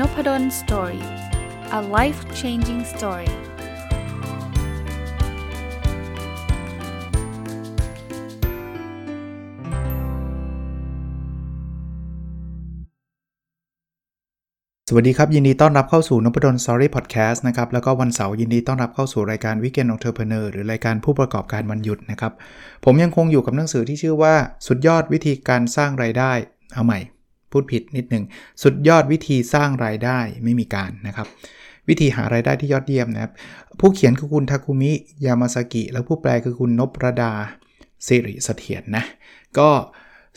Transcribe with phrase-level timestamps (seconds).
[0.00, 1.04] นพด ล story
[1.78, 3.30] a life changing story
[14.88, 22.32] สวัสดีครับ ยินดีต้อนรับเข้าสู่นพดล story podcast นะครับ แล้วก็วันเสาร์ยินดีต้อนรับเข้าสู่รายการ weekend entrepreneur หรือรายการผู้ประกอบการวันหยุดนะครับ
[22.84, 24.34] ผมยังคงอยู่กับหนังสือที่ชื่อว่า
[24.66, 26.32] สุดยอดวิธีการสร้างรายได้
[26.74, 27.00] เอาใหม่
[27.52, 28.24] พูดผิดนิดหนึ่ง
[28.62, 31.28] สุดยอดวิธีสร้างรายได้ไม่มีการนะครับ
[31.88, 33.32] วิธีหารายได้ที่ยอดเยี่ยมนะครับ
[33.80, 34.92] ผู้เขียนคือคุณทาคุมิ
[35.26, 37.32] ยามาซากิแล้วผู้แปลคือคุณนบรดา
[38.06, 39.04] สิริเสถียรนนะ
[39.58, 39.68] ก็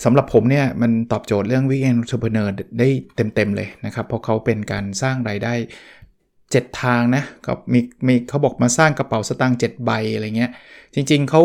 [0.03, 5.53] สำหรับผมเนี่ย มันตอบโจทย์เรื่องวิกเอนทรเ p เนอร์ได้เต็ม ๆ เลยนะครับ เพราะเขาเป็นการสร้างรายได้
[6.19, 10.51] 7 ทางนะก็มีมีเขาบอกมาสร้างกระเป๋าสตางค์7ใบอะไรเงี้ย
[10.93, 11.41] จริง ๆ เขา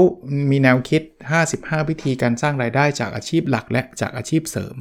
[0.51, 1.03] มีแนวคิด
[1.47, 4.77] 55 วิธีการสร้างรายได้จากอาชีพหลักและจากอาชีพเสริม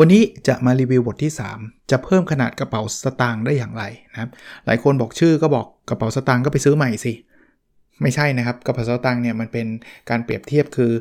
[0.00, 4.30] วันนี้จะมารีวิวบทที่ 3 จะเพิ่มขนาดกระเป๋าสตางค์ได้อย่างไรนะครับ
[4.66, 7.12] หลายคนบอกชื่อก็บอกกระเป๋าสตางค์ก็ไปซื้อใหม่สิ
[8.02, 9.66] ไม่ใช่นะครับกระเป๋าสตางค์เนี่ยมันเป็น
[10.10, 10.92] การเปรียบเทียบคือ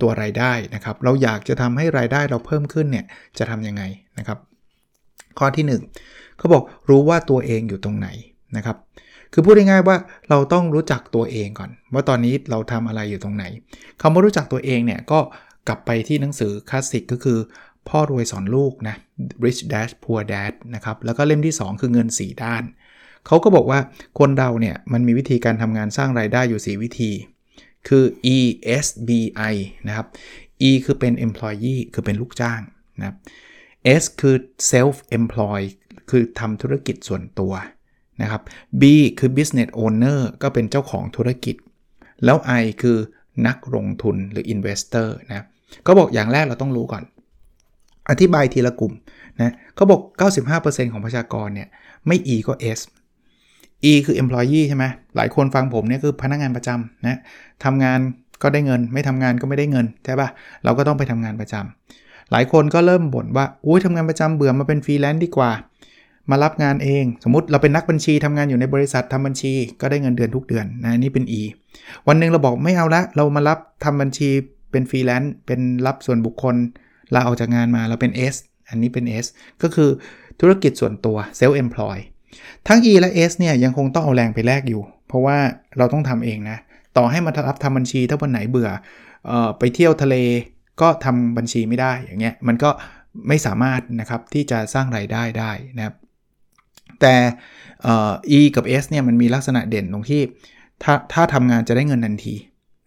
[0.00, 3.04] ตัวรายได้นะครับ เราอยากจะทำให้รายได้เราเพิ่มขึ้นเนี่ย
[3.38, 3.82] จะทำยังไง
[4.18, 4.38] นะครับ
[5.38, 8.08] ข้อที่ 1เขาบอกรู้ว่าตัวเองอยู่ตรงไหน
[8.56, 8.76] นะครับ
[9.32, 9.96] คือพูดง่ายๆว่า
[10.30, 13.44] เราต้องรู้จักตัวเองก่อน ว่าตอนนี้เราทำอะไรอยู่ตรงไหน
[14.00, 15.20] คำว่ารู้จักตัวเองเนี่ยก็
[15.68, 17.38] กลับไปที่หนังสือคลาสสิกก็คือ
[17.88, 18.96] พ่อรวยสอนลูกนะ
[19.44, 22.62] Rich Dad Poor Dad นะครับ แล้วก็เล่มที่ 2 คือเงิน 4 ด้าน
[23.26, 23.78] เขาก็บอกว่า
[24.18, 27.12] คนเราเนี่ยมันมีวิธีการทำงานสร้างรายได้อยู่ 4 วิธี
[27.88, 28.04] คือ
[28.36, 28.38] E
[28.84, 29.10] S B
[29.52, 29.54] I
[29.88, 30.06] นะครับ
[30.68, 32.60] E คือเป็น employee คือเป็นลูกจ้าง
[32.98, 33.16] นะครับ
[34.02, 34.36] S คือ
[34.72, 35.60] self employ
[36.10, 37.52] คือทำธุรกิจส่วนตัว
[38.22, 38.42] นะครับ
[38.80, 38.82] B
[39.18, 41.56] คือ business owner ก็เป็นเจ้าของธุรกิจ
[42.24, 42.98] แล้ว I คือ
[43.46, 45.46] นักลงทุนหรือ investor นะ
[45.86, 47.02] ก็บอกอย่างแรกเราต้องรู้ก่อน
[48.10, 48.92] อธิบายทีละกลุ่ม
[49.40, 50.00] นะเขาบอก
[50.46, 51.68] 95%ของประชากรเนี่ย
[52.06, 52.80] ไม่ E ก็ S
[53.90, 54.84] E คือ employee ใช่ไหม
[55.16, 57.18] หลายคนฟังผมเนี่ยคือพนักงานประจำนะ
[57.64, 57.98] ทำงาน
[58.42, 60.28] ก็ได้เงิน ไม่ทำงานก็ไม่ได้เงินใช่ปะ
[60.64, 65.50] เราก็ต้องไปทำงานประจำหลายคนก็เริ่มบ่นว่าอุ้ยทำงานประจำเบื่อมาเป็นฟรีแลนซ์ดีกว่า
[66.30, 71.42] มารับงานเอง สมมติเราเป็นนักบัญชีทำงานอยู่ในบริษัททำบัญชี ก็ได้เงินเดือนทุกเดือนนะนี่เป็น E
[72.08, 74.28] วันหนึ่งเราบอกไม่เอาละเรามารับทำบัญชี
[74.70, 76.56] เป็นฟรีแลนซ์เป็นรับส่วนบุคคล
[77.14, 78.36] ลาออกจากงานมาเราเป็น S
[78.68, 79.26] อันนี้เป็น S
[79.62, 79.90] ก็คือ
[80.40, 81.96] ธุรกิจส่วนตัว self employ
[82.68, 85.38] ทั้ง E และ S เนี่ยยังคงต้องเอาแรงไปแลกอยู่ เพราะว่า
[85.78, 86.58] เราต้องทำเองนะ
[86.96, 88.70] ต่อให้มารับทำบัญชีถ้าวันไหนเบื่อ
[89.30, 90.16] ออไปเที่ยวทะเล
[90.80, 92.70] ก็ทำบัญชีไม่ได้อย่างเงี้ยมันก็
[93.28, 95.94] ไม่สามารถนะครับที่จะสร้างไรายได้ได้นะครับ
[97.00, 97.14] แต่
[98.38, 100.22] E กับ S เนี่ยมันมีลักษณะเด่นตรงที่
[100.82, 102.34] ถ้าถ้าทำงานจะได้เงินทันที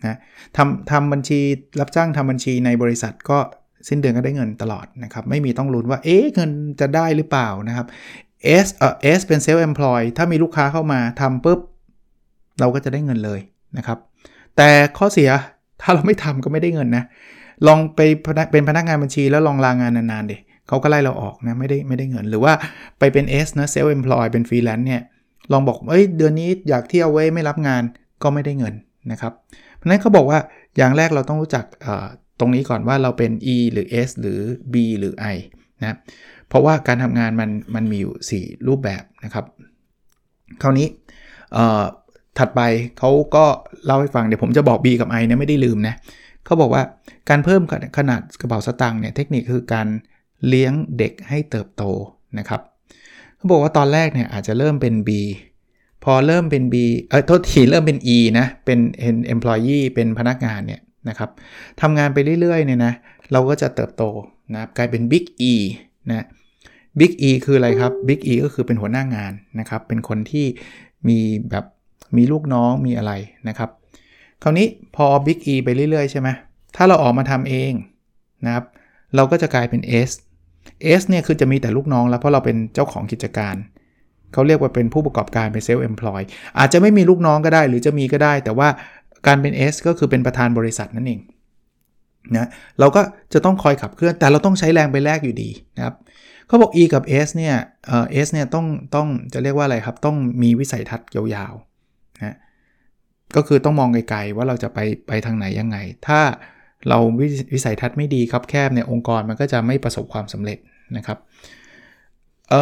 [0.05, 0.17] นะ
[0.57, 1.39] ทำทำบัญชี
[1.79, 3.39] รับจ้างทำบัญชีในบริษัทก็
[3.87, 7.87] สิ้นเดือนก็ได้เงินตลอดนะครับ ไม่มีต้องลุ้นว่า เอ๊ะ เงินจะได้หรือเปล่านะครับ
[8.65, 11.59] S เอ่อ S เป็น self employ ถ้ามีลูกค้าเข้ามาทำปุ๊บ
[12.59, 13.39] เราก็จะได้เงินเลย
[13.77, 13.97] นะครับ
[14.57, 15.29] แต่ข้อเสีย
[15.81, 17.03] ถ้าเราไม่ทำก็ไม่ได้เงินนะ
[17.67, 17.99] ลองไป
[18.51, 22.53] เป็นพนักงานบัญชีแล้วลองลางานนานๆดิเขาก็ไล่เราออกนะ ไม่ได้ไม่ได้เงิน หรือว่า
[22.99, 25.01] ไปเป็น S นะ self employ เป็นฟรีแลนซ์เนี่ย
[25.51, 27.83] ลองบอก เอ้ย เดือนนี้อยากเที่ยวเว้ยไม่รับงาน
[28.23, 28.73] ก็ไม่ได้เงิน
[29.11, 29.33] นะครับ
[29.75, 30.39] เพราะนั้นเขาบอกว่า
[30.77, 31.65] อย่างแรกเราต้องรู้จัก
[32.39, 34.39] ตรงนี้ก่อนว่าเราเป็น E หรือ S หรือ
[34.73, 35.37] B หรือ I
[35.81, 35.97] นะ
[36.47, 39.45] เพราะว่าการทำงานมันมันมีอยู่ 4 รูปแบบนะครับ
[40.61, 40.87] คราวนี้
[42.37, 42.61] ถัดไป
[42.99, 43.45] เขาก็
[43.85, 45.95] เล่าให้ฟังเดี๋ยวผมจะบอก B กับ I นะไม่ได้ลืมนะ
[46.45, 46.83] เขาบอกว่า
[47.29, 47.61] การเพิ่ม
[47.97, 49.87] ขนาดกระเป๋าสตางค์เนี่ยเทคนิคคือการ
[50.47, 51.83] เลี้ยงเด็กให้เติบโต
[52.39, 52.61] นะครับ
[53.35, 55.09] เขาบอกว่าตอนแรกเนี่ยอาจจะเริ่มเป็น B
[56.03, 56.75] พอเริ่มเป็น B
[57.09, 58.79] เออโทษทีเริ่มเป็น E นะเป็น
[59.33, 61.29] employee เป็นพนักงานเนี่ย นะครับ
[61.81, 62.93] ทำงานไปเรื่อยๆเนี่ยนะ
[63.31, 64.03] เราก็จะเติบโต
[64.55, 65.53] นะกลายเป็น Big E
[66.09, 66.25] นะ
[66.99, 70.45] Big E คืออะไรครับ Big E ก็คือเป็นหัวหน้างานนะครับ เป็นคนที่
[71.07, 71.65] มีแบบ
[72.17, 73.11] มีลูกน้องมีอะไร
[73.47, 73.69] นะครับ
[74.43, 76.29] คราวนี้พอ Big E ไปเรื่อยๆ ใช่ไหม
[76.75, 77.73] ถ้าเราออกมาทำเอง
[78.45, 78.65] นะครับ
[79.15, 80.11] เราก็จะกลายเป็น S
[80.99, 83.55] S เนี่ยคือจะมีแต่ลูกน้องแล้วเพราะเราเป็นเจ้าของกิจการ
[84.33, 86.21] เขาเรียกว่าเป็นผู้ประกอบการเป็นเซลล์เอ็มพลอย
[86.59, 88.69] อาจจะไม่มีลูกน้องก็ได้ หรือจะมีก็ได้ แต่ว่า
[89.27, 91.21] การเป็น S ก็คือเป็นประธานบริษัทนั่นเอง
[92.35, 92.49] นะ
[92.79, 93.01] เราก็
[93.33, 95.95] จะต้องคอยขับเคลื่อนแต่เราต้องใช้แรงไปแลกอยู่ดีนะครับ
[96.47, 97.55] เขาบอก E กับ S เนี่ย
[97.87, 102.37] เอ่อเนี่ยต้องต้องจะเรียกว่าอะไรครับ ต้องมีวิสัยทัศน์ยาวๆนะ
[103.35, 105.77] ก็คือต้องมองไกลๆว่าเราจะไปไปทางไหนยังไง
[106.07, 106.19] ถ้า
[106.89, 106.97] เรา
[107.53, 110.57] วิสัยทัศน์ไม่ดีครับแคบเนี่ยองค์กรมันก็จะไม่ประสบความสำเร็จ
[110.97, 111.17] นะครับ
[112.49, 112.53] เ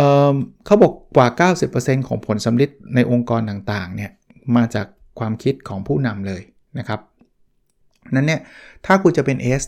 [0.65, 4.11] เขาบอกกว่า 90%ของผลสำเร็จในองค์กรต่างๆเนี่ย
[4.55, 4.87] มาจาก
[5.19, 6.41] ความคิดของผู้นำเลย
[6.79, 6.99] นะครับ
[8.15, 8.41] นั้นเนี่ย
[8.85, 9.63] ถ้าคุณจะเป็น S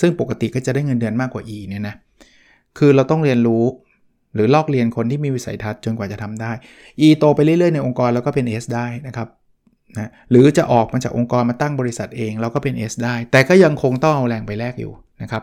[0.00, 1.94] ซึ่งปกติก็จะได้เงินเดือนมากกว่า E เนี่ยนะ
[2.78, 3.64] คือเราต้องเรียนรู้
[4.34, 6.52] หรือลอกเรียนคนที่มีวิสัยทัศน์จนกว่าจะทำได้
[7.06, 9.28] E โตไปเรื่อยๆในองค์กรแล้วก็เป็น S ได้นะครับ
[9.96, 15.42] นะหรือจะออกมาจากองค์กรมาตั้งบริษัทเองเราก็เป็น S ได้ แต่ก็ยังคงต้องเอาแรงไปแลกอยู่นะครับ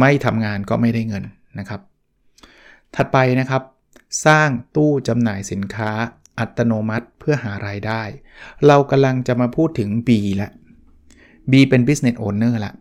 [0.00, 1.24] ไม่ทำงานก็ไม่ได้เงิน
[1.58, 1.80] นะครับ
[2.96, 3.62] ถัดไปนะครับ
[4.26, 5.90] สร้างตู้จำหน่ายสินค้า
[6.38, 8.02] อัตโนมัติเพื่อหารายได้
[8.66, 10.10] เรากำลังจะมาพูดถึง B
[10.42, 10.50] ละ
[11.50, 12.72] B เป็น business owner ละ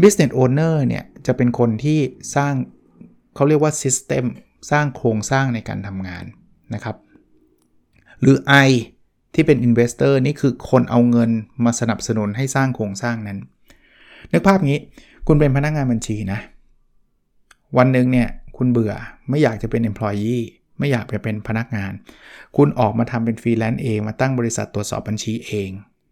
[0.00, 1.98] business owner เนี่ยจะเป็นคนที่
[2.36, 2.54] สร้าง
[3.34, 4.24] เขาเรียกว่า system
[4.70, 6.24] สร้างโครงสร้างในการทำงาน
[6.74, 6.96] นะครับ
[8.20, 8.36] หรือ
[8.68, 8.70] I
[9.34, 11.30] ที่เป็น investor นี่คือคนเอาเงิน
[11.64, 13.38] มาสนับสนุนให้สร้างโครงสร้างนั้น
[14.32, 14.80] นึกภาพงี้
[15.26, 16.38] คุณเป็นพนักงานบัญชีนะ
[17.78, 18.92] วันหนึ่งเนี่ยคุณเบื่อ
[19.28, 20.42] ไม่อยากจะเป็น employee
[20.80, 21.92] ไม่อยากจะเป็นพนักงาน
[22.56, 25.70] คุณออกมาทำเป็นฟรีแลนซ์เองมาตั้งบริษัทตรวจสอบบัญชีเอง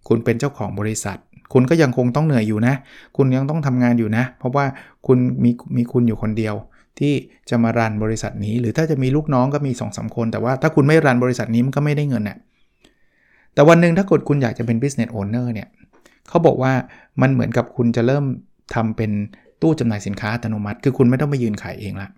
[0.09, 1.19] คุณเป็นเจ้าของบริษัท
[1.53, 2.75] คุณก็ยังคงต้องเหนื่อยอยู่นะ
[3.17, 4.65] คุณยังต้องทำงานอยู่นะ เพราะว่า
[5.07, 6.55] คุณมีมีคุณอยู่คนเดียว
[6.99, 7.13] ที่
[7.51, 12.39] จะมา run บริษัทนี้ หรือถ้าจะมีลูกน้องก็มี 2 สองคน แต่ว่าถ้าคุณไม่ run บริษัทนี้มันก็ไม่ได้เงินน่ะ
[13.55, 15.69] แต่วันหนึ่งถ้ากดคุณอยากจะเป็น business owner เนี่ย
[16.29, 16.73] เขาบอกว่า
[17.21, 18.25] มันเหมือนกับคุณจะเริ่ม
[18.75, 19.11] ทำเป็น
[19.63, 22.09] ตู้จำหน่ายสินค้าอัตโนมัติ คือคุณไม่ต้องไปยืนขายเองละ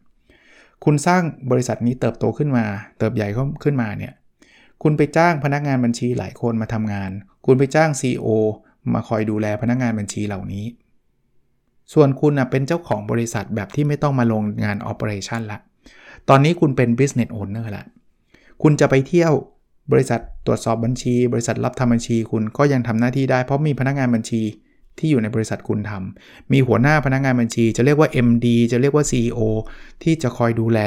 [0.84, 2.64] คุณสร้างบริษัทนี้เติบโตขึ้นมา
[2.98, 3.28] เติบใหญ่
[3.64, 4.12] ขึ้นมาเนี่ย
[4.82, 7.10] คุณไปจ้างพนักงานบัญชีหลายคนมาทำงาน
[7.46, 8.28] คุณไปจ้าง CEO
[8.94, 10.64] มาคอยดูแลพนักงานบัญชีเหล่านี้
[11.92, 15.58] ส่วนคุณเป็นเจ้าของบริษัทแบบที่ไม่ต้องมาลงงาน operation ละ
[16.28, 17.84] ตอนนี้คุณเป็น business owner ละ
[18.62, 19.32] คุณจะไปเที่ยว
[19.92, 24.42] บริษัทตรวจสอบบัญชี บริษัทรับทำบัญชี คุณก็ยังทำหน้าที่ได้เพราะมีพนักงานบัญชี
[25.00, 29.40] ที่อยู่ในบริษัทคุณทำมีหัวหน้าพนักงานบัญชี จะเรียกว่า MD จะเรียกว่า CEO
[30.02, 30.80] ที่จะคอยดูแล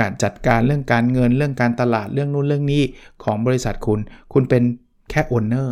[0.00, 2.82] การจัดการเรื่องการเงินเรื่องการตลาดเรื่องนู้นเรื่องนี้
[3.24, 4.00] ของบริษัทคุณ
[4.32, 4.62] คุณเป็น
[5.10, 5.68] แค่ owner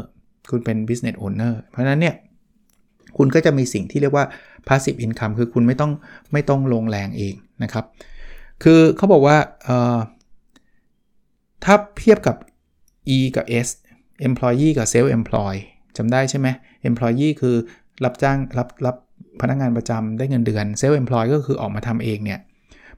[0.50, 2.14] คุณเป็น business owner เพราะนั้นเนี่ย
[3.16, 4.24] คุณก็จะมีสิ่งที่เรียกว่า
[4.66, 5.92] passive income คือคุณไม่ต้อง
[6.32, 7.84] ไม่ต้องลงแรงเองนะครับ
[8.62, 9.36] คือเขาบอกว่า
[11.64, 12.36] ถ้าเทียบกับ
[13.16, 13.68] E กับ S
[14.28, 15.54] employee กับ self employ
[15.96, 16.48] จำได้ใช่ไหม
[16.88, 17.56] employee คือ
[18.04, 18.96] รับจ้างรับรับ
[19.40, 22.40] พนักงานประจำได้เงินเดือน self employ ก็คือออกมาทำเองเนี่ย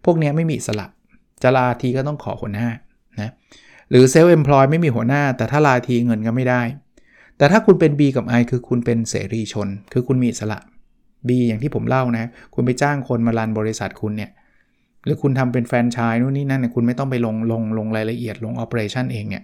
[0.04, 0.86] พวกนี้ไม่มีสละ
[1.42, 2.68] จะลาทีก็ต้องขอหัวหน้า
[3.20, 3.32] นะ
[3.90, 6.62] หรือ self employ ไม่มีหัวหน้า แต่ถ้าลาทีเงินก็ไม่ได้
[7.38, 10.58] แต่ถ้าคุณเป็น B กับ I คือคุณเป็นเสรีชน คือคุณมีสละ
[11.28, 12.24] B อย่างที่ผมเล่านะ
[12.54, 14.30] คุณไปจ้างคนมา run บริษัทคุณเนี่ย
[15.04, 19.42] หรือคุณทำเป็นแฟรนไชส์นู่นนี่นั่นเนี่ยคุณไม่ต้องไปลงลงลงรายละเอียดลงออ p e r a t i o n เองเนี่ย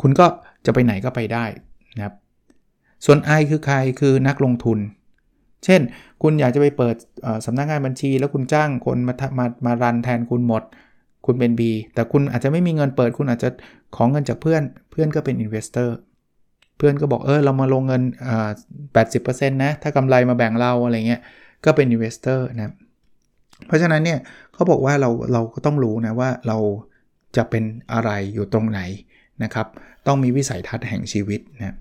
[0.00, 0.26] คุณก็
[0.66, 1.44] จะไปไหนก็ไปได้
[1.96, 2.14] นะครับ
[3.04, 4.78] ส่วน I คือใครคือนักลงทุน
[5.64, 5.80] เช่น
[6.22, 6.96] คุณอยากจะไปเปิด
[7.46, 10.62] สำนักงานบัญชี แล้วคุณจ้างคนมามามา run แทนคุณหมด
[11.26, 11.62] คุณเป็น B
[11.94, 13.48] แต่คุณอาจจะไม่มีเงินเปิด คุณอาจจะ
[13.96, 15.96] ขอเงินจากเพื่อน เพื่อนก็เป็น investor
[16.76, 18.02] เพื่อนก็บอกเออเรามาลงเงิน
[18.92, 21.20] แปดสิบเปอร์เซ็นต์นะ ถ้ากำไรมาแบ่งเราอะไรเงี้ย
[21.64, 22.72] ก็เป็น investor นะ
[23.66, 24.18] เพราะฉะนั้นเนี่ย
[24.54, 26.58] เขาบอกว่าเราเราก็ต้องรู้นะว่าเรา
[27.36, 28.80] จะเป็นอะไรอยู่ตรงไหน
[29.42, 29.66] นะครับ
[30.06, 31.76] ต้องมีวิสัยทัศน์แห่งชีวิตนะ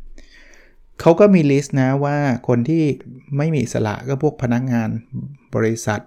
[1.02, 2.18] เขาก็มี list นะว่า
[2.48, 2.84] คนที่
[3.38, 4.90] ไม่มีอิสระก็พวกพนักงาน
[5.56, 6.02] บริษัท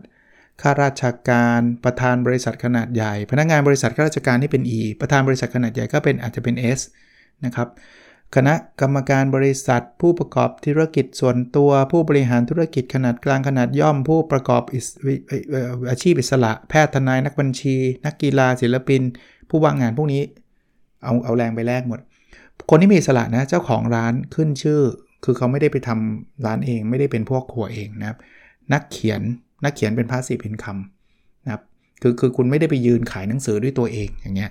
[0.62, 6.80] ข้าราชการประธานบริษัทขนาดใหญ่ พนักงานบริษัทข้าราชการที่เป็น E ประธานบริษัทขนาดใหญ่ก็เป็นอาจจะเป็น S
[7.44, 7.68] นะครับ
[8.36, 14.62] คณะกรรมการบริษัท ผู้ประกอบธุรกิจส่วนตัวผู้บริหารธุรกิจขนาดกลางขนาดย่อม ผู้ประกอบ
[15.90, 17.76] อาชีพอิสระ แพทย์ทนายนักบัญชี
[18.06, 19.02] นักกีฬาศิลปิน
[19.50, 20.22] ผู้ว่างงานพวกนี้
[21.04, 22.00] เอาเอาแรงไปแลกหมด
[22.68, 24.80] คนที่มีอิสระนะเจ้าของร้านขึ้นชื่อ
[25.24, 28.18] คือเขาไม่ได้ไปทำร้านเอง ไม่ได้เป็นพ่อครัวเองนะครับ
[28.72, 29.20] นักเขียน
[29.64, 30.78] นักเขียนเป็น passive income
[31.44, 31.62] นะครับ
[32.02, 34.50] คือคือคุณไม่ได้ไปยืนขายหนังสือด้วยตัวเองอย่างเงี้ย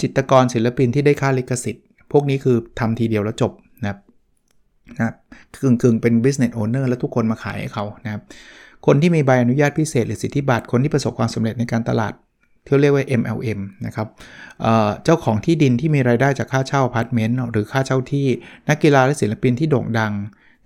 [0.00, 3.98] จิตรกรศิลปินที่ได้ค่าลิขสิทธิ์ พวกนี้คือทำทีเดียวแล้วจบนะครับ
[4.98, 5.12] นะ
[5.62, 8.22] กึ่งกึ่งเป็น business owner แล้วทุกคนมาขายให้เขานะครับ
[8.86, 12.12] คนที่มีใบอนุญาตพิเศษหรือสิทธิบัตรคนที่ประสบความสำเร็จในการตลาด
[12.68, 14.08] ที่เรียกว่า MLM นะครับ
[15.04, 18.26] เจ้าของที่ดินที่มีรายได้จากค่าเช่าอพาร์ตเมนต์หรือค่าเช่าที่
[18.68, 20.12] นักกีฬาและศิลปินที่โด่งดัง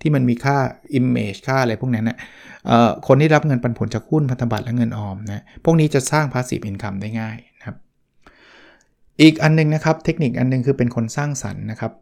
[0.01, 0.57] ที่มันมีค่า
[0.99, 2.17] Image ค่าอะไรพวกนั้นนะ
[3.07, 7.75] คนที่รับเงินปันผลจากหุ้นพันธบัตรและเงินออมนะพวกนี้จะสร้าง Passive Income ได้ง่ายนะครับ
[9.21, 11.93] อีกอันนึงนะครับเทคนิคอันนึงคือเป็นคนสร้างสรรค์นะครับ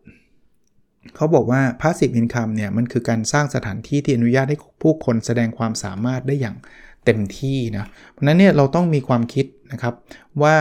[1.16, 6.56] เขาบอกว่า Passive Income เนี่ยมันคือการสร้างสถานที่ที่อนุญาตให้ผู้คนแสดงความสามารถได้อย่าง
[7.06, 9.94] เต็มที่นะเพราะนั้นเนี่ยเราต้องมีความคิดนะครับ
[10.44, 10.56] ว่า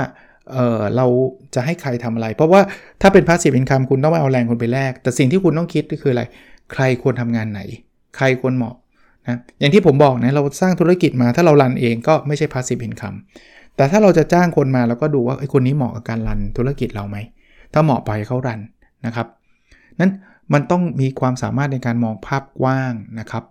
[0.52, 1.06] เออเรา
[1.54, 2.61] จะให้ใครทำอะไร เพราะว่า
[3.02, 6.23] ถ้าเป็น passive income คุณต้องไปเอาแรงคนไปแลกแต่สิ่งที่คุณต้องคิดก็คืออะไร
[6.73, 7.61] ใครควรทำงานไหน
[8.16, 8.75] ใครควรเหมาะ
[9.26, 13.18] นะอย่างที่ผมบอกนะเราสร้างธุรกิจมาถ้าเรารันเองก็ไม่ใช่ passive income
[13.76, 17.16] แต่ถ้าเราจะจ้างคนมาเราก็ดูว่าไอ้คนนี้เหมาะกับการรันธุรกิจเราไหม
[17.73, 18.61] ถ้าเหมาะไปเขารัน
[19.06, 19.26] นะครับ
[20.00, 20.12] นั้น
[20.52, 23.44] มันต้องมีความสามารถในการมองภาพกว้างนะครับ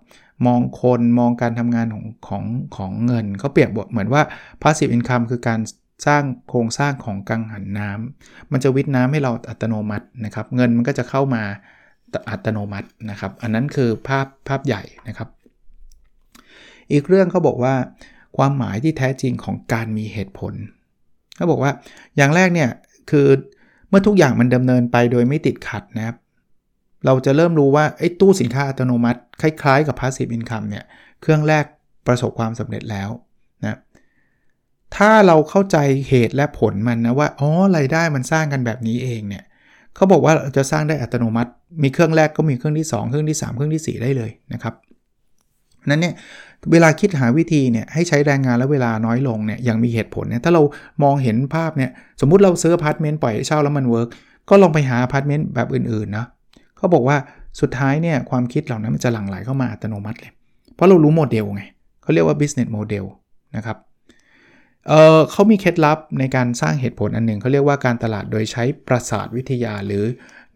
[0.46, 2.44] มองคนมองการทำงานของของ
[2.76, 4.22] ของเงินเขาเปรียบเหมือนว่า
[4.62, 5.60] passive income คือการ
[6.08, 11.44] สร้างโครงสร้างของกังหันน้ำมันจะวิทน้ำให้เราอัตโนมัตินะครับ เงินมันก็จะเข้ามา
[12.32, 15.30] อัตโนมัตินะครับ อันนั้นคือภาพภาพใหญ่นะครับ
[16.92, 17.76] อีกเรื่องเขาบอกว่า
[18.38, 20.54] ความหมายที่แท้จริงของการมีเหตุผล
[21.36, 21.72] เขาบอกว่า
[22.18, 22.70] อย่างแรกเนี่ย
[23.10, 23.28] คือ
[23.90, 26.18] เมื่อทุกอย่างมันดำเนินไปโดยไม่ติดขัดนะครับ
[27.06, 30.84] เราจะเริ่มรู้ว่าไอ้ตู้สินค้าอัตโนมัติ คล้ายๆกับ passive income เนี่ย
[31.22, 31.66] เครื่องแรก
[32.08, 33.10] ประสบความสำเร็จแล้ว
[33.66, 33.78] นะ
[34.96, 35.78] ถ้าเราเข้าใจ
[36.10, 39.44] เหตุและผลมันนะว่าอ๋อรายได้มันสร้างกันแบบนี้เองเนี่ย
[39.96, 41.52] เขาบอกว่าจะสร้างได้อัตโนมัติ
[41.84, 44.74] มีเครื่องแรกก็มีเครื่องที่ 2 เครื่องที่ 3 เครื่องที่ 4 ได้เลยนะครับ
[45.90, 46.14] นั้นเนี่ย
[46.72, 50.62] เวลาคิดหาวิธีเนี่ยให้ใช้แรงงานและเวลาน้อยลงเนี่ยอย่างมีเหตุผลเนี่ยถ้าเรา
[51.04, 51.92] มองเห็นภาพเนี่ย
[52.22, 54.10] สมมุติเราซื้ออพาร์ตเมนต์ปล่อยเช่าแล้วมัน work
[54.50, 56.26] ก็ลองไปหาอพาร์ตเมนต์แบบอื่นๆนะ
[56.80, 57.18] เขาบอกว่า
[57.62, 60.32] สุดท้ายเนี่ยความคิดเหล่านั้นมันจะหลั่งไหลเข้ามาอัตโนมัติเลย
[60.76, 61.64] เพราะเรารู้โมเดลไง
[62.02, 63.06] เขาเรียกว่า business model
[63.56, 63.78] นะครับ
[64.88, 70.04] เขามีเคล็ดลับในการสร้างเหตุผลอันหนึ่งเขาเรียกว่าการตลาดโดยใช้ประสาทวิทยาหรือ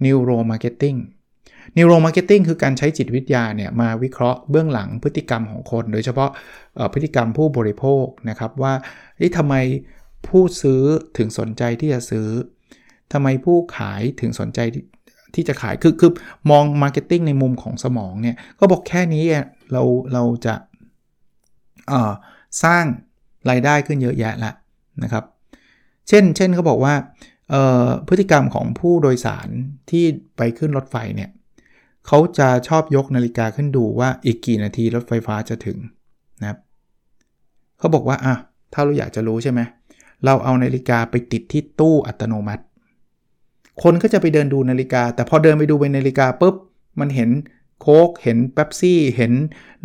[0.05, 0.97] neuro marketing
[1.77, 6.29] neuro marketing คือการใช้จิตวิทยาเนี่ยมาวิเคราะห์เบื้องหลังพฤติกรรมของคน โดยเฉพาะ
[6.93, 8.73] พฤติกรรมผู้บริโภคนะครับว่า
[9.37, 9.55] ทำไม
[10.27, 10.81] ผู้ซื้อ
[11.17, 12.27] ถึงสนใจที่จะซื้อ
[13.13, 14.59] ทำไมผู้ขายถึงสนใจ
[15.35, 16.11] ที่จะขายคือคือ
[16.51, 19.23] มอง marketing ในมุมของสมองเนี่ยก็บอกแค่นี้
[19.71, 20.55] เราเราจะ
[22.63, 22.85] สร้าง
[23.49, 24.51] รายได้ขึ้นเยอะแยะละ
[25.03, 25.23] นะครับ
[26.07, 26.93] เช่นเช่นเขาบอกว่า
[28.07, 29.49] พฤติกรรมของผู้โดยสาร
[29.89, 30.05] ที่
[30.37, 31.29] ไปขึ้นรถไฟเนี่ย
[32.07, 35.77] เขาจะชอบยกนาฬิกาขึ้นดูว่าอีกกี่นาทีรถไฟฟ้าจะถึง
[36.41, 36.59] นะครับ
[37.79, 38.35] เขาบอกว่าอะ
[38.73, 39.61] ถ้าเราอยากจะรู้ใช่ไหม
[40.25, 42.63] เราเอานาฬิกาไปติดที่ตู้อัตโนมัติ
[43.81, 46.55] คนก็จะไปเดินดูนาฬิกา แต่พอเดินไปดูไปนาฬิกาปุ๊บ
[46.99, 47.29] มันเห็น
[47.81, 49.33] โค้กเห็นเป๊ปซี่ เห็น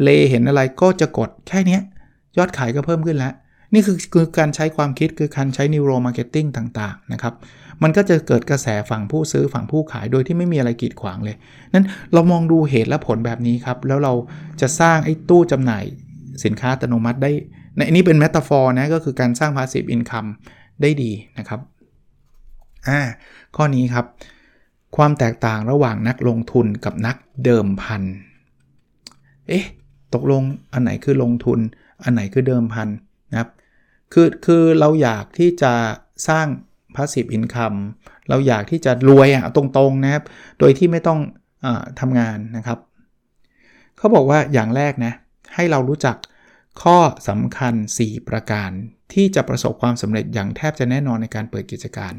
[0.02, 1.78] เลเห็นอะไรก็จะกดแค่นี้
[2.38, 3.32] ยอดขายก็เพิ่มขึ้นแล้ว
[3.74, 6.46] นี่คือคือการใช้ความคิดคือการใช้ neuro marketing
[6.78, 7.34] ต่างๆนะครับ
[7.82, 11.36] มันก็จะเกิดกระแสฝั่งผู้ซื้อฝั่งผู้ขายโดยที่ไม่มีอะไรกีดขวางเลย
[11.74, 14.14] นั้นเรามองดูเหตุและผลแบบนี้ครับ แล้วเรา
[14.60, 15.84] จะสร้างไอ้ตู้จำหน่าย
[16.44, 17.30] สินค้าอัตโนมัติได้
[17.76, 20.26] ในนี้เป็น metaphor นะก็คือการสร้าง passive income
[20.82, 21.60] ได้ดีนะครับ
[22.88, 23.00] อ่า
[23.56, 24.06] ข้อนี้ครับ
[24.96, 28.02] ความแตกต่างระหว่างนักลงทุนกับนักเดิมพัน
[29.48, 29.64] เอ๊ะ
[30.14, 31.58] ตกลงอันไหนคือลงทุน
[32.02, 32.88] อันไหนคือเดิมพัน
[33.30, 33.50] นะครับ
[34.12, 35.72] คือคือเราอยากที่จะ
[36.28, 36.46] สร้าง
[36.94, 37.78] passive income
[38.28, 40.24] เราอยากที่จะรวยอะตรงๆนะครับ
[40.58, 41.20] โดยที่ไม่ต้อง
[41.64, 41.66] อ
[42.00, 42.78] ทำงานนะครับ
[43.98, 45.12] เขาบอกว่าอย่างแรกนะ
[45.54, 46.16] ให้เรารู้จัก
[46.82, 48.70] ข้อสำคัญ 4 ประการ
[49.14, 52.12] ที่จะประสบความสำเร็จอย่างแทบจะแน่นอนในการเปิดกิจการ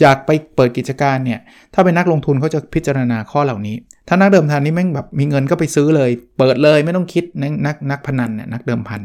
[0.00, 1.40] อยากไปเปิดกิจการเนี่ย
[1.74, 3.76] ถ้าเป็นนักลงทุนเขาจะพิจารณาข้อเหล่านี้
[4.08, 9.00] ถ้านักเดิมพันนี่แม่งแบบมีเงินก็ไปซื้อเลย เปิดเลยไม่ต้องคิดนักนักนักพนันเนี่ยนักเดิมพัน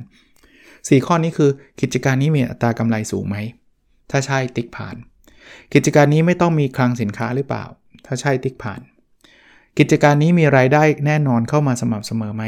[0.88, 1.50] สี่ข้อนี้คือ
[1.82, 3.38] กิจการนี้มีอัตรากำไรสูงไหม
[4.12, 4.96] ถ้าใช่ติ๊กผ่าน
[5.74, 7.66] กิจการนี้ไม่ต้องมีคลังสินค้าหรือเปล่า
[8.06, 8.82] ถ้าใช่ติ๊กผ่าน
[9.80, 12.44] กิจการนี้มีรายได้แน่นอนเข้ามาสม่ำเสมอไหม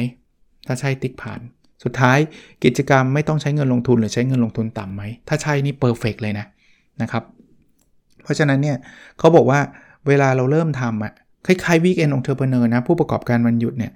[0.67, 1.41] ถ้าใช่ติ๊กผ่าน
[1.83, 2.17] สุดท้าย
[2.63, 6.45] กิจกรรมไม่ต้องใช้เงินลงทุนหรือใช้เงินลงทุนต่ำไหม ถ้าใช่นี่เพอร์เฟกเลยนะ
[7.01, 7.23] นะครับ
[8.25, 8.77] เพราะฉะนั้นเนี่ย
[9.19, 9.59] เขาบอกว่า
[10.07, 11.13] เวลาเราเริ่มทำอะ
[11.45, 13.93] คล้ายๆ weekend entrepreneur นะผู้ประกอบการวันหยุดเนี่ย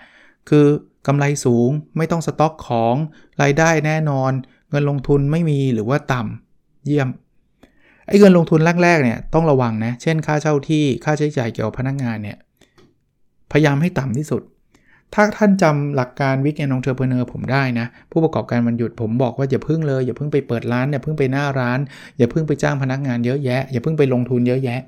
[0.50, 0.66] คือ
[1.08, 2.96] กำไรสูงไม่ต้องสต็อกของ
[3.42, 4.32] รายได้แน่นอน
[4.70, 7.10] เงินลงทุนไม่มีหรือว่าต่ำเยี่ยม
[8.08, 12.38] ไอ้เงินลงทุนแรกๆเนี่ยต้องระวังนะ เช่นค่าเช่าที่ค่าใช้จ่ายเกี่ยวกับพนักงานเนี่ย
[13.52, 14.42] พยายามให้ต่ำที่สุด
[15.14, 21.80] ถ้าท่านจำหลักการ weekend entrepreneur ผมได้นะ ผู้ประกอบการวันหยุดผมบอกว่าอย่าพึ่งเลย อย่าพึ่งไปเปิดร้านอย่าพึ่งไปหน้าร้าน
[22.18, 24.80] อย่าพึ่งไปจ้างพนักงานเยอะแยะ อย่าพึ่งไปลงทุนเยอะแยะ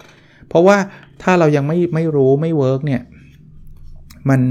[0.49, 0.77] เพราะว่า
[1.23, 3.01] ถ้าเรายังไม่ไม่รู้ไม่ work เนี่ย
[4.29, 4.41] มัน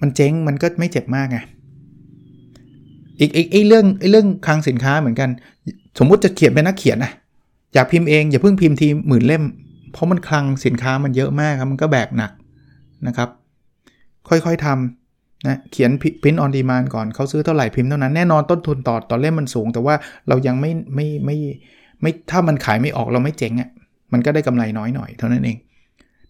[0.00, 1.38] มันเจ๊งมันก็ไม่เจ็บมากไง
[3.20, 5.30] อีกอีกไอ้เรื่องไอ้เรื่องคลังสินค้าเหมือนกัน
[5.98, 7.12] สมมุติจะเขียนเป็นนักเขียนนะ
[7.74, 9.44] อยากพิมพ์เองอย่าเพิ่งพิมพ์ทีหมื่นเล่ม
[9.92, 12.32] เพราะมันคลังสินค้ามันเยอะมากครับมันก็แบกหนัก
[13.06, 13.28] นะครับ
[14.28, 15.90] ค่อยๆทำนะเขียน
[16.22, 19.94] พิมพ์ออนดีมานก่อนเขาซื้อเท่าไหร่พิมพ์เท่านั้นแน่นอนต้นทุนต่อต่อเล่มมันสูง แต่ว่า
[20.28, 21.36] เรายังไม่ไม่ไม่
[22.02, 23.70] ไม่ถ้ามันขายไม่ออกเราไม่เจ๊งอะ่ะ
[24.12, 25.58] มันก็ได้กำไรน้อยหน่อยเท่านั้นเอง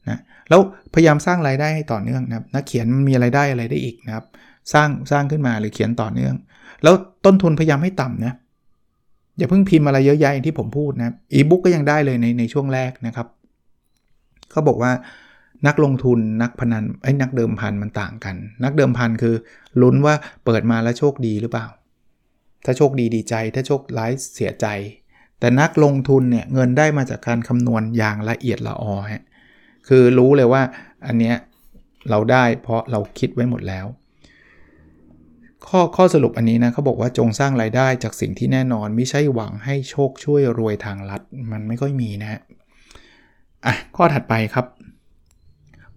[0.09, 0.19] นะ
[0.49, 0.61] แล้ว
[0.95, 4.25] พยายามสร้างรายได้ให้ต่อเนื่องนะครับนักเขียนมันมีรายได้อะไรได้อีกนะครับ
[4.73, 6.35] สร้างสร้างขึ้นมาหรือเขียนต่อเนื่อง
[6.83, 6.95] แล้ว
[7.25, 8.33] ต้นทุนพยายามให้ต่ำนะ
[9.39, 13.27] อย่าเพิ่งพิมพ์อะไรเยอะแยะอย่างที่ผมพูดนะอีบุ๊กก็ยังได้เลยในในช่วงแรกนะครับ
[14.51, 14.93] เขาบอกว่า
[15.67, 19.35] นักลงทุนนักพนันไอ้นักเดิมพันมันต่างกัน นักเดิมพันคือ
[19.83, 20.15] ลุ้นว่า
[20.45, 21.67] เปิดมาแล้วโชคดีหรือเปล่า
[22.65, 24.67] ถ้าโชคดีดีใจ ถ้าโชคร้ายเสียใจ
[25.39, 29.25] แต่นักลงทุนเนี่ยเงินได้มาจากการคำนวณอย่างละเอียดละออฮะ
[29.89, 30.63] คือรู้เลยว่า
[31.07, 31.37] อันเนี้ย
[32.11, 33.87] เราได้เพราะเราคิดไว้หมดแล้ว
[35.69, 42.41] ข้อข้อสรุปอันนี้นะเขาบอกว่าจงสร้างรายได้จากสิ่งที่แน่นอน ไม่ใช่หวังให้โชคช่วยรวยทางลัด มันไม่ค่อยมีนะฮะ
[43.67, 44.67] อะข้อถัดไปครับ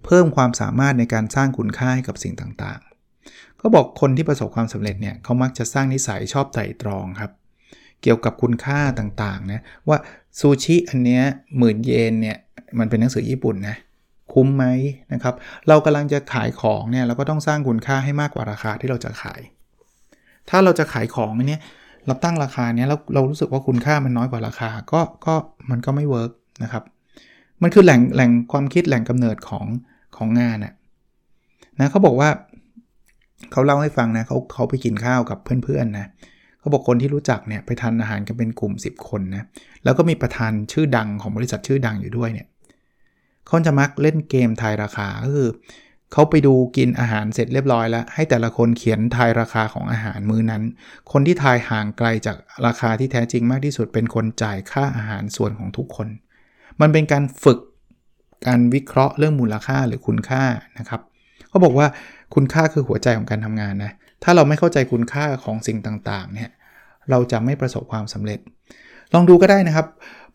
[0.05, 7.31] เพิ่มความสามารถในการสร้างคุณค่าให้กับสิ่งต่างๆเขาบอกคนที่ประสบความสำเร็จเนี่ยเขามักจะสร้างนิสัยชอบไตร่ตรองครับ
[8.01, 9.97] เกี่ยวกับคุณค่าต่างๆนะว่า
[10.39, 11.23] ซูชิอันเนี้ย
[11.57, 12.37] หมื่นเยนเนี่ย
[12.79, 13.75] มันเป็นหนังสือญี่ปุ่นนะ
[14.33, 14.65] คุ้มไหม
[15.13, 15.35] นะครับ
[15.67, 19.41] เรากำลังจะขายของเนี่ยเราก็ต้องสร้างคุณค่าให้มากกว่าราคาที่เราจะขาย
[20.49, 21.59] ถ้าเราจะขายของอันนี้
[22.05, 25.33] เราตั้งราคาเนี้ยแล้วเรารู้สึกว่าคุณค่ามันน้อยกว่าราคา ก็ก็
[25.69, 26.31] มันก็ไม่ work
[26.63, 26.83] นะครับ
[27.61, 29.65] มันคือแหล่งแหล่งความคิดแหล่งกำเนิดของ
[30.17, 30.73] ของงานน่ะ
[31.79, 32.29] นะเขาบอกว่า
[33.51, 36.07] เขาเล่าให้ฟังนะเขาเขาไปกินข้าวกับเพื่อนๆนะ
[36.59, 39.43] เขาบอกคนที่รู้จักเนี่ยไปทานอาหารกันเป็นกลุ่ม 10 คนนะ
[39.83, 42.47] แล้วก็มีประธานชื่อดังของบริษัทชื่อดังอยู่ด้วยเนี่ย
[43.47, 45.49] เขาจะมักเล่นเกมทายราคาก็คือ
[46.13, 50.63] เขาไปดูกินอาหารเสร็จเรียบร้อยแล้ว ให้แต่ละคนเขียนทายราคาของอาหารมื้อนั้น
[51.11, 56.07] คนที่ทายห่างไกลจากราคาที่แท้จริงมากที่สุดเป็นคนจ่ายค่าอาหารส่วนของทุกคน
[56.81, 57.59] มันเป็นการฝึก
[58.47, 60.43] การวิเคราะห์เรื่องมูลค่าหรือคุณค่า
[60.79, 61.01] นะครับ
[61.49, 61.87] เขาบอกว่า
[62.35, 63.91] คุณค่าคือหัวใจของการทำงานนะ
[64.23, 66.49] ถ้าเราไม่เข้าใจคุณค่าของสิ่งต่างๆเนี่ย
[67.09, 68.39] เราจะไม่ประสบความสำเร็จ
[69.13, 69.87] ลองดูก็ได้นะครับ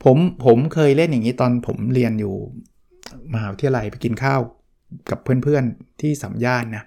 [0.05, 2.35] ผมผมเคยเล่นอย่างนี้ตอนผมเรียนอยู่
[3.35, 4.41] มหาวิทยาลัยไปกินข้าว
[5.11, 6.85] กับเพื่อนๆที่สัมย่านนะ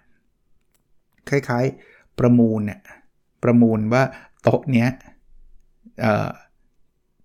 [1.29, 2.79] คล้ายๆประมูลเนี่ย
[3.43, 4.03] ประมูลว่า
[4.43, 4.89] โต๊ะเนี้ย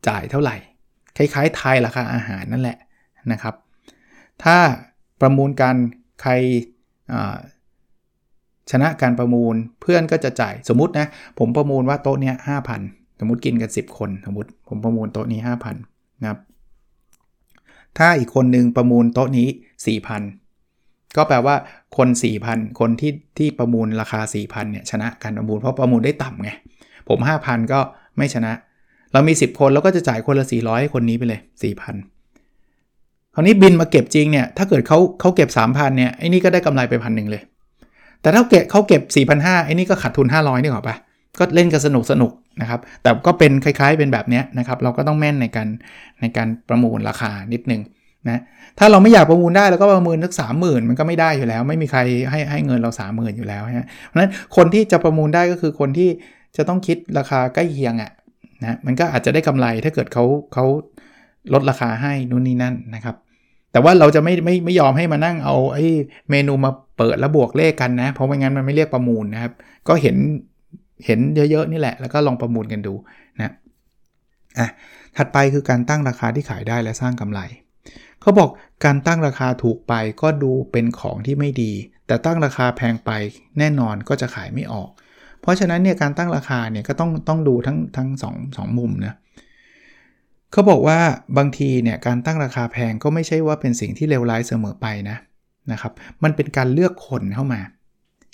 [0.09, 0.57] จ่ายเท่าไหร่
[1.17, 2.78] คล้ายๆทายราคาอาหารนั่นแหละ
[3.33, 3.55] นะครับ
[4.45, 4.59] ถ้า
[5.21, 5.75] ประมูลกัน
[6.23, 6.33] ใคร
[8.71, 11.07] ชนะการประมูลเพื่อนก็จะจ่ายสมมตินะ
[11.38, 12.80] ผมประมูลว่าโต๊ะเนี้ยห้าพัน
[13.21, 16.38] สมมติกินกัน 10 คน สมมติผมประมูลโต๊ะนี้ 5,000นะครับ
[17.99, 19.49] ถ้าอีกคนนึงประมูลโต๊ะนี้
[20.49, 21.57] 4,000 ก็แปลว่า
[21.97, 22.09] คน
[22.45, 26.50] 4,000 คนที่ที่ประมูลราคา 4,000เนี่ยชนะการประมูลเพราะประมูลได้ต่ำไง
[27.08, 27.80] ผม 5,000 ก็
[28.17, 28.52] ไม่ชนะ
[29.12, 31.89] เรามี 10 คนเราก็จะจ่ายคนละ 400ให้คนนี้ไปเลย 4,000ค
[33.38, 37.42] ราวนี้บินมาเก็บจริงเนี่ยถ้าเกิดเขาเขาเก็บ 3,000เนี่ยไอ้นี่ก็ได้กำไรไปพันหนึ่งเลย
[38.22, 39.02] แต่ถ้าเก็บเขาเก็บ
[39.34, 40.96] 4,500ไอ้นี่ก็ขาดทุน 500นี่หรอปะ
[41.38, 45.68] ก็เล่นกันสนุกสนุกนะครับ แต่ก็เป็นคล้ายๆเป็นแบบนี้นะครับ เราก็ต้องแม่นในการ
[46.20, 47.80] ในการประมูลราคานิดนึง
[48.28, 48.42] นะ
[48.78, 56.08] ถ้าเราไม่อยากประมูลได้เราก็ประมูลสักสามหมื่นมันก็ไม่ได้อยู่แล้ว ไม่มีใครให้ให้เงินเราสามหมื่นอยู่แล้วฮะเพราะฉะนั้นคนที่จะประมูลได้ก็คือคนที่
[56.56, 58.10] จะต้องคิดราคาใกล้เคียงอะ่ะ
[58.62, 60.24] นะมันก็อาจจะได้กำไรถ้าเกิดเขา
[60.54, 60.64] เขา
[61.52, 63.16] ลดราคาให้นู่นนี่นั่นนะครับ
[63.78, 65.86] แต่ว่าเราจะไม่ไม่ไม่ยอมให้มานั่งเอาไอ้
[66.30, 69.52] เมนูมาเปิดแล้วบวกเลขกันนะ เพราะไม่งั้นมันไม่เรียกประมูลนะครับ
[69.88, 70.17] ก็เห็น
[71.06, 72.95] เห็นเยอะๆนี่แหละ แล้วก็ลองประมูลกันดู
[73.38, 73.52] นะ
[74.58, 74.69] อะ
[75.17, 77.41] ถัดไปคือการตั้งราคาที่ขายได้และสร้างกำไร
[78.21, 78.50] เขาบอก
[78.84, 81.73] การตั้งราคาถูกไปก็ดูเป็นของที่ไม่ดี
[82.06, 83.10] แต่ตั้งราคาแพงไป
[83.58, 84.91] แน่นอนก็จะขายไม่ออก
[85.41, 89.14] เพราะฉะนั้นเนี่ยการตั้งราคาเนี่ยก็ต้องต้องดูทั้งทั้งสองสองมุมนะ
[90.52, 90.99] เขาบอกว่า
[91.39, 95.17] บางทีเนี่ยการตั้งราคาแพงก็ไม่ใช่ว่าเป็นสิ่งที่เลวร้ายเสมอไปนะ
[95.73, 97.61] นะครับ มันเป็นการเลือกคนเข้ามา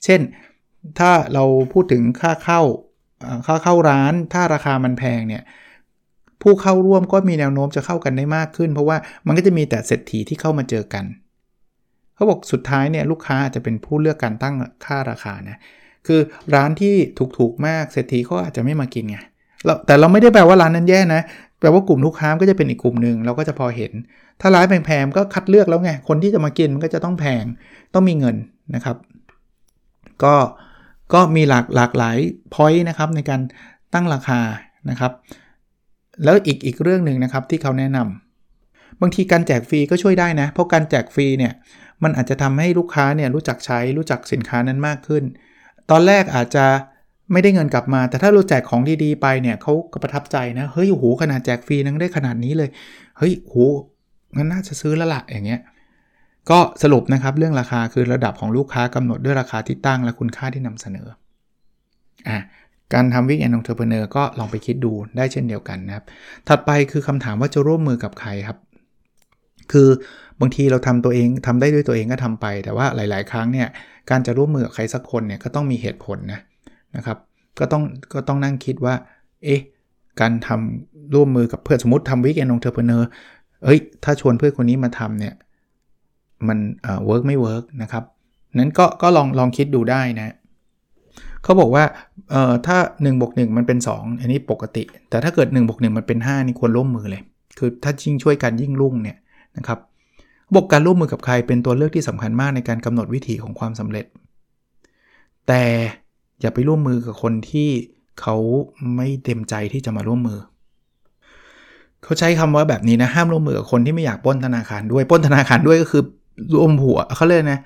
[0.04, 0.20] เช่น
[0.98, 2.60] ถ้าเราพูดถึงค่าเข้า
[3.46, 5.42] ค่าเข้าร้าน ถ้าราคามันแพงเนี่ย
[6.42, 8.96] ผู้เข้าร่วมก็มีแนวโน้มจะเข้ากันได้มากขึ้น เพราะว่า
[9.26, 11.04] มันก็จะมีแต่เศรษฐีที่เข้ามาเจอกัน
[12.14, 15.58] เขาบอกสุดท้ายเนี่ยลูกค้าจะเป็นผู้เลือกการตั้งค่าราคานะ
[16.06, 16.20] คือ
[16.54, 16.94] ร้านที่
[17.38, 19.18] ถูกๆมากเศรษฐีเขาอาจจะไม่มากินไง
[19.86, 21.22] แต่เราไม่ได้แปลว่าร้านนั้นแย่นะ
[21.58, 23.92] แปลว่ากลุ่มลูกค้าก็จะเป็นอีกกลุ่มหนึ่งเราก็จะพอเห็น
[24.40, 27.44] ถ้าร้านแพงๆก็คัดเลือกแล้วไง คนที่จะมากินมันก็จะต้องแพง
[27.94, 28.36] ต้องมีเงิน
[28.74, 28.96] นะครับ
[30.24, 30.34] ก็
[31.14, 32.18] ก็มีหลากหลากหลาย
[32.54, 33.40] พอยต์นะครับในการ
[33.94, 34.40] ตั้งราคา
[34.90, 35.12] นะครับ
[36.24, 41.52] แล้วอีกอีกเรื่องหนึ่งนะครับที่เขาแนะนำบางทีการแจกฟรีก็ช่วยได้นะ เพราะการแจกฟรีเนี่ย
[42.02, 45.24] มันอาจจะทำให้ลูกค้าเนี่ยรู้จักใช้รู้จักสินค้านั้นมากขึ้น
[45.90, 46.66] ตอนแรกอาจจะ
[47.32, 52.68] ไม่ได้เงินกลับมา แต่ถ้าเราแจกของดีๆไปเนี่ยเขาก็ประทับใจนะเฮ้ยโหขนาดแจกฟรีนังได้ขนาดนี้เลย
[53.18, 53.54] เฮ้ยโห
[54.36, 55.60] งั้นน่าจะซื้อแล้วละอย่างเงี้ย
[56.50, 61.08] ก็สรุปนะครับเรื่องราคาคือระดับของลูกค้ากำหนดด้วยราคาที่ตั้งและคุณค่าที่นำเสนอ
[62.28, 62.38] อะ
[62.94, 66.04] การทำวิกแอนองเทอร์เพเนอร์ก็ลองไปคิดดูได้เช่นเดียวกันนะครับ
[66.48, 68.58] ถัดไปคือคำถามว่าจะร่วมมือกับใครครับ
[69.72, 69.88] คือ
[70.40, 73.68] บางทีเราทำตัวเองทำได้ด้วยตัวเองก็ทำไป แต่ว่าหลาย ๆ ครั้งเนี่ย
[74.10, 76.40] การจะร่วมมือกับใครสักคนเนี่ยก็ต้องมีเหตุผลนะ
[76.96, 77.18] นะครับ
[77.58, 77.82] ก็ต้อง
[78.14, 78.94] ก็ต้องนั่งคิดว่า
[79.44, 79.60] เอ๊ะ
[80.20, 83.08] การทำร่วมมือกับเพื่อนสมมติทำ weekend entrepreneur
[83.64, 85.34] เอ้ย ถ้าชวนเพื่อนคนนี้มาทำเนี่ย
[86.48, 88.04] มัน work ไม่ work นะครับ
[88.58, 90.34] นั้นก็ก็ลองลองคิดดูได้นะ
[91.42, 91.84] เขาบอกว่า
[92.30, 97.22] เอ่อถ้า1บวก1มันเป็น 2 อันนี้ปกติ แต่ถ้าเกิด1บวก1มันเป็น 5 นี่ควรร่วมมือเลย
[97.58, 99.16] คือถ้ายิ่งช่วยกันยิ่งรุ่งเนี่ย
[99.56, 99.78] นะครับ
[100.54, 104.06] บอกการร่วมมือกับใครเป็นตัวเลือกที่สำคัญมากในการกำหนดวิธีของความสำเร็จ
[105.48, 105.62] แต่
[106.40, 107.68] อย่าไปร่วมมือกับคนที่
[108.20, 108.36] เขา
[108.96, 110.38] ไม่เต็มใจที่จะมาร่วมมือ
[112.02, 116.02] เขาใช้คำว่าแบบนี้นะห้ามร่วมมือกับคนที่ไม่อยากป้นธนาคารด้วยป้นธนาคารด้วยก็คือ
[116.54, 117.58] รวมหัวเขาเลยนะ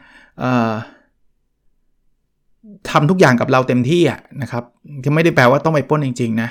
[2.90, 4.64] ทำทุกอย่างกับเราเต็มที่อะนะครับ
[5.04, 6.48] ก็ไม่ได้แปลว่าต้องไปป้นจริง ๆ นะ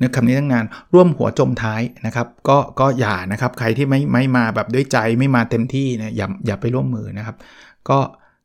[0.00, 7.36] นึกคำนี้ตั้งนานร่วมหัวจมท้ายนะครับ ก็ก็อย่านะครับใครที่ไม่ไม่มาแบบด้วยใจไม่มาเต็มที่นะอย่าอย่าไปร่วมมือนะครับ
[7.88, 7.98] ก็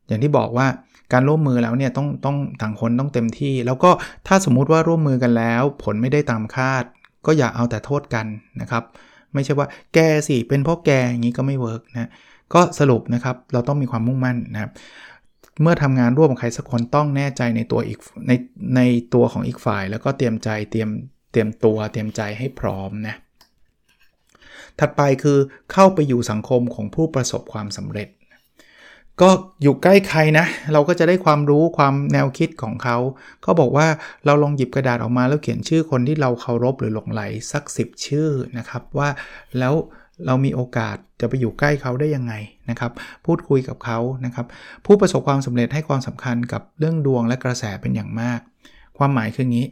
[0.06, 0.66] อย่างที่บอกว่า
[1.12, 3.90] การร่วมมือแล้วเนี่ยต้องต้องต่างคนต้องเต็มที่ แล้วก็
[4.26, 6.84] ถ้าสมมุติว่าร่วมมือกันแล้ว ผลไม่ได้ตามคาด
[7.26, 8.26] ก็อย่าเอาแต่โทษกัน
[8.60, 8.84] นะครับ
[9.34, 12.10] ไม่ใช่ว่าแกสิเป็นเพราะแกอย่างนี้ก็ไม่ work นะ
[12.54, 14.70] ก็สรุปนะครับเราต้องมีความมุ่งมั่นนะครับ
[15.62, 18.32] เมื่อทำงานร่วมกับใครสักคนต้องแน่ใจในตัวอีกใน
[18.76, 18.80] ใน
[19.14, 20.90] ตัวของอีกฝ่าย แล้วก็เตรียมใจเตรียม
[21.32, 23.14] เตรียมตัวเตรียมใจให้พร้อมนะ
[24.78, 25.38] ถัดไปคือ
[25.72, 28.08] เข้าไปอยู่สังคมของผู้ประสบความสำเร็จ
[29.22, 29.30] ก็
[29.62, 32.96] อยู่ใกล้ใครนะ เราก็จะได้ความรู้ความแนวคิดของเขา
[33.42, 33.86] เขาบอกว่า
[34.26, 39.08] เราลองหยิบกระดาษออกมาแล้วเขียนชื่อคนที่เราเคารพหรือหลงไหลสัก 10 ชื่อนะครับ ว่า
[39.58, 39.74] แล้ว
[40.26, 42.34] เรามีโอกาสจะไปอยู่ใกล้เขาได้ยังไง
[42.70, 42.92] นะครับ
[43.26, 44.46] พูดคุยกับเขานะครับ
[44.86, 48.40] ผู้ประสบความสำเร็จให้ความสำคัญกับเรื่องดวงและกระแสเป็นอย่างมาก
[48.98, 49.66] ความหมายคืองี้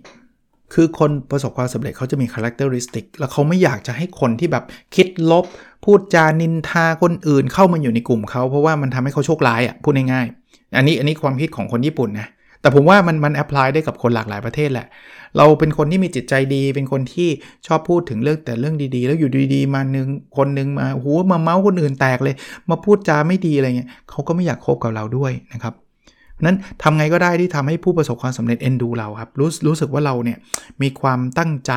[0.72, 5.44] คือคนประสบความสำเร็จเขาจะมีคุณลักษณะแล้วเขาไม่อยากจะให้คนที่แบบคิดลบ
[5.84, 12.28] พูดจานินทาคนอื่นเข้ามาอยู่ในกลุ่มเขาเพราะว่ามันทำให้เขาโชคร้ายอะพูดง่ายๆอันนี้อันนี้ความคิดของคนญี่ปุ่นนะ
[12.60, 14.86] แต่ผมว่ามันมันแอพพลายได้กับคนหลากหลายประเทศแหละ
[15.36, 17.28] เราเป็นคนที่มีจิตใจดี เป็นคนที่
[17.66, 22.34] ชอบพูดถึงเรื่องแต่เรื่องดีๆ แล้วอยู่ดีๆ มาหนึ่งคนหนึ่งมาหัวมาเมาส์คนอื่นแตกเลย
[22.70, 25.74] มาพูดจาไม่ดีอะไรเงี้ยเขาก็ไม่อยากคบกับเราด้วยนะครับ
[26.42, 30.38] นั้นทำไงก็ได้ที่ทำให้ผู้ประสบความสำเร็จเอ็นดูเราครับรู้รู้สึกว่าเราเนี่ย
[30.82, 31.72] มีความตั้งใจ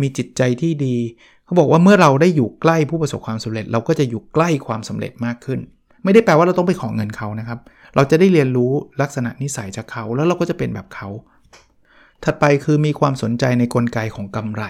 [0.00, 0.96] มีจิตใจที่ดี
[1.44, 5.60] เขาบอกว่าเมื่อเราได้อยู่ใกล้ผู้ประสบความสำเร็จ เราก็จะอยู่ใกล้ความสำเร็จมากขึ้น
[6.04, 7.58] ไม่ได้แปลว่าเราต้องไปขอเงินเขานะครับ
[7.96, 11.08] เราจะได้เรียนรู้ลักษณะนิสัยจากเขา แล้วเราก็จะเป็นแบบเขา
[12.24, 14.64] ถัดไปคือมีความสนใจในกลไกของกำไร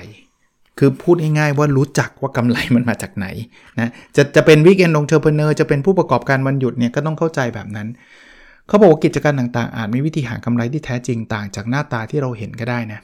[0.78, 3.26] คือพูดง่ายๆว่ารู้จักว่ากำไรมันมาจากไหน
[3.80, 7.88] นะจะจะเป็น weekend entrepreneur จะเป็นผู้ประกอบการวันหยุดเนี่ยก็ต้องเข้าใจแบบนั้น
[8.68, 13.00] เขาบอกว่ากิจการต่างๆ อาจมีวิธีหากำไรที่แท้จริงต่างจากหน้าตาที่เราเห็นก็ได้นะ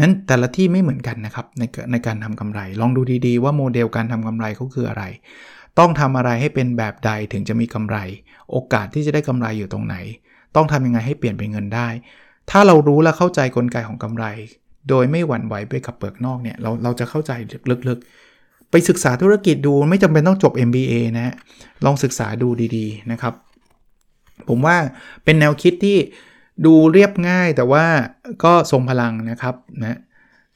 [0.00, 5.04] นั้นแต่ละที่ไม่เหมือนกันนะครับในในการทำกำไร ลองดูดีๆ ว่าโมเดลการทำกำไรเขาคืออะไร
[5.78, 7.96] ต้องทำอะไรให้เป็นแบบใดถึงจะมีกำไร
[8.50, 9.96] โอกาสที่จะได้กำไรอยู่ตรงไหน
[10.56, 11.88] ต้องทำยังไงให้เปลี่ยนเป็นเงินได้
[12.50, 14.24] ถ้าเรารู้และเข้าใจกลไกของกำไร
[14.88, 17.32] โดยไม่หวั่นไหวไปกับเปลือกนอกเนี่ยเราเราจะเข้าใจ
[17.88, 21.34] ลึกๆ ไปศึกษาธุรกิจดูไม่จำเป็นต้องจบ MBA นะ
[21.84, 23.34] ลองศึกษาดูดีๆนะครับ
[24.48, 24.76] ผมว่า
[25.24, 25.98] เป็นแนวคิดที่
[26.66, 27.84] ดูเรียบง่ายแต่ว่า
[28.44, 29.98] ก็ทรงพลังนะครับนะ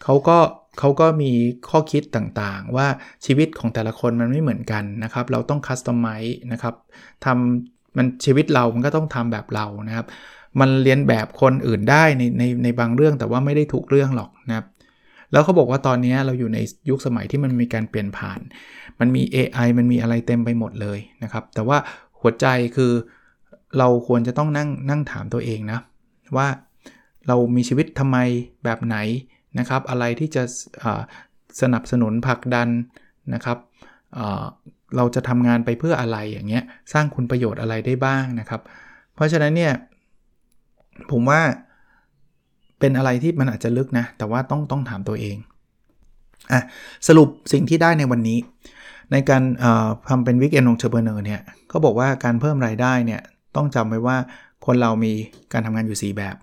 [0.02, 0.38] เขาก็
[0.78, 1.32] เขาก็มี
[1.68, 2.86] ข้อคิดต่างๆ ว่า
[3.24, 6.74] ชีวิตของแต่ละคนมันไม่เหมือนกันนะครับ เราต้องคัสตอมไมซ์นะครับ
[7.24, 10.06] ทำมันชีวิตเรามันก็ต้องทำแบบเรานะครับ
[10.60, 14.66] มันเรียนแบบคนอื่นได้ในในในบางเรื่องแต่ว่าไม่ได้ถูกเรื่องหรอกนะครับ
[15.32, 18.40] แล้วเขาบอกว่าตอนนี้เราอยู่ในยุคสมัยที่มันมีการเปลี่ยนผ่าน
[19.00, 21.78] มันมี AI มันมีอะไรเต็มไปหมดเลยนะครับ แต่ว่า
[22.20, 22.92] หัวใจคือ
[23.78, 25.78] เราควรจะต้องนั่งนั่งถามตัวเองนะ
[26.36, 26.48] ว่า
[27.28, 28.16] เรามีชีวิตทำไม
[28.64, 28.96] แบบไหน
[29.58, 30.42] นะครับ อะไรที่จะ
[31.60, 32.68] สนับสนุนผลักดัน
[33.34, 33.58] นะครับ
[34.96, 38.60] เราจะทำงานไปเพื่ออะไรอย่างเงี้ยสร้างคุณประโยชน์อะไรได้บ้างนะครับ
[39.14, 39.72] เพราะฉะนั้นเนี่ย
[41.10, 41.40] ผมว่า
[42.80, 45.36] เป็นอะไรที่มันอาจจะลึกนะ แต่ว่าต้องต้องถามตัวเอง
[46.52, 46.60] อะ
[47.08, 48.38] สรุปสิ่งที่ได้ในวันนี้
[49.12, 49.42] ในการ
[50.08, 53.20] ทำเป็น weekend entrepreneur เนี่ยเขาบอกว่าการเพิ่มรายได้เนี่ย
[53.56, 54.16] ต้องจำไว้ว่า
[54.66, 55.12] คนเรามี
[55.52, 56.36] การทำงานอยู่ 4 แบบ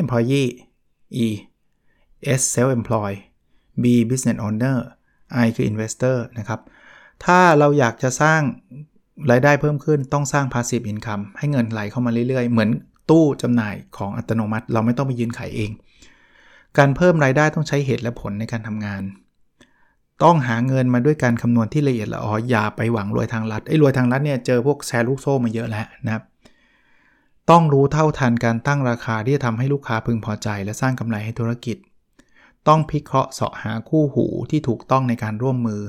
[0.00, 0.48] employee
[1.24, 1.26] E
[2.38, 3.18] S self employed
[3.82, 4.78] B business owner
[5.44, 6.60] I คือ investor นะครับ
[7.24, 8.40] ถ้าเราอยากจะสร้าง
[9.30, 12.70] รายได้เพิ่มขึ้นต้องสร้าง passive income ให้เงินไหลเข้ามาเรื่อยๆ เหมือน
[13.10, 15.70] ตู้จำหน่ายของอัตโนมัติ เราไม่ต้องไปยืนขายเอง
[16.78, 19.02] การเพิ่มรายได้ต้องใช้เหตุและผลในการทำงาน
[20.24, 26.22] ต้องหาเงินมาด้วยการคำนวณที่ละเอียดละอออย่าไปหวังรวยทางลัดไอ้รวยทางลัดเนี่ยเจอพวกแชร์ลูกโซ่มาเยอะแล้วนะครับ
[27.50, 31.76] ต้องรู้เท่าทันการตั้งราคาที่จะทำให้ลูกค้าพึงพอใจ และสร้างกำไรให้ธุรกิจ
[32.68, 35.82] ต้องพิเคราะห์เสาะหาคู่หูที่ถูกต้องในการร่วมมือ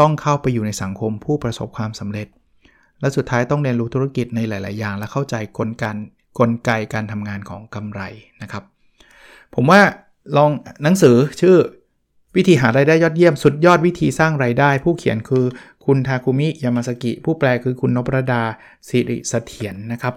[0.00, 2.28] ต้องเข้าไปอยู่ในสังคมผู้ประสบความสำเร็จ
[3.00, 5.96] และสุดท้ายต้องเรียนรู้ธุรกิจในหลาย ๆ อย่าง และเข้าใจกลการ
[6.38, 8.02] กลไกการทำงานของกำไร
[8.42, 8.64] นะครับ
[9.54, 9.80] ผมว่า
[10.36, 10.50] ลอง
[10.82, 11.56] หนังสือชื่อ
[12.36, 15.44] วิธีหารายได้ยอดเยี่ยม สุดยอดวิธีสร้างรายได้ ผู้เขียนคือ
[15.84, 18.42] คุณทาคุมิยามาสกิ ผู้แปลคือคุณนพรดา
[18.88, 20.14] สิริสเถียรนนะครับ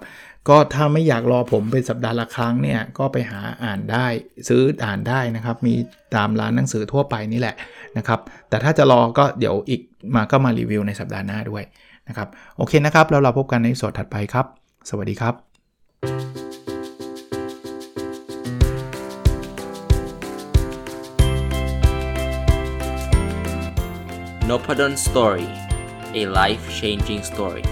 [0.50, 4.06] ก็ถ้าไม่อยากรอผมเป็นสัปดาห์ละครั้งเนี่ยก็ไปหาอ่านได้
[4.50, 5.76] ซื้ออ่านได้นะครับ มี
[6.16, 7.56] ตามร้านหนังสือทั่วไปนี่แหละ
[7.98, 9.82] นะครับ แต่ถ้าจะรอก็เดี๋ยวอีก
[10.16, 11.64] มาก็มารีวิวในสัปดาห์หน้าด้วย
[12.08, 12.28] นะครับ
[12.58, 14.46] โอเคนะครับ แล้วเราพบกันในสดถัดไปครับ
[14.90, 15.34] สวัสดีครับ
[24.50, 25.48] n o p a d o n Story
[26.22, 27.66] a life changing story